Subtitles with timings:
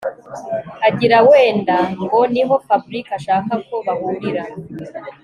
[0.87, 4.43] agira wenda ngo niho Fabric ashaka ko bahurira